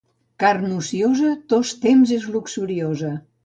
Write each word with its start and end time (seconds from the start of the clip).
Carn 0.43 0.71
ociosa 0.77 1.35
tostemps 1.55 2.17
és 2.19 2.29
luxuriosa. 2.39 3.17